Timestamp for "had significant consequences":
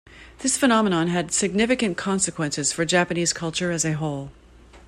1.09-2.73